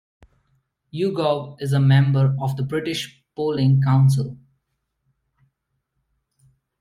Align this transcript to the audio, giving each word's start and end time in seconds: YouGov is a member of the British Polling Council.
YouGov 0.91 1.57
is 1.61 1.73
a 1.73 1.79
member 1.79 2.35
of 2.41 2.57
the 2.57 2.63
British 2.63 3.23
Polling 3.35 3.83
Council. 3.83 4.35